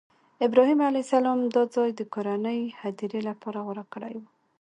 [0.45, 4.23] ابراهیم علیه السلام دا ځای د کورنۍ هدیرې لپاره غوره کړی و.